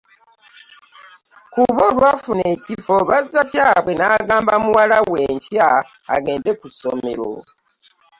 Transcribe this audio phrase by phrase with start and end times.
[1.53, 5.69] Kuba olwafuna ekifo Bazzakyabwe n'agamba muwale we enkya
[6.15, 7.29] agende ku ssomero.